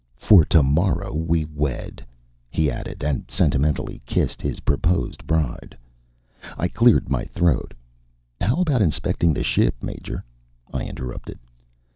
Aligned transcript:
"For 0.17 0.43
tomorrow 0.45 1.13
we 1.13 1.45
wed," 1.45 2.03
he 2.49 2.71
added, 2.71 3.03
and 3.03 3.23
sentimentally 3.29 4.01
kissed 4.07 4.41
his 4.41 4.61
proposed 4.61 5.27
bride. 5.27 5.77
I 6.57 6.69
cleared 6.69 7.11
my 7.11 7.25
throat. 7.25 7.75
"How 8.41 8.61
about 8.61 8.81
inspecting 8.81 9.31
the 9.31 9.43
ship, 9.43 9.75
Major?" 9.83 10.23
I 10.73 10.85
interrupted. 10.85 11.37